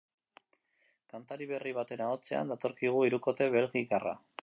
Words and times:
Kantari 1.11 1.47
berri 1.53 1.75
baten 1.81 2.03
ahotsean 2.07 2.53
datorkigu 2.55 3.07
hirukote 3.11 3.53
belgikarra. 3.59 4.21